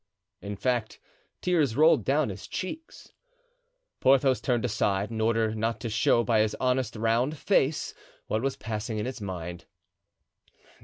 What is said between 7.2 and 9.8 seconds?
face what was passing in his mind.